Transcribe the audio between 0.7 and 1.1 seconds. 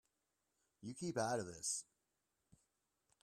You